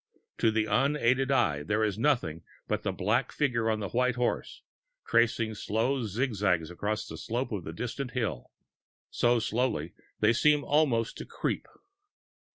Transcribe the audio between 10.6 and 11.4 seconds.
almost to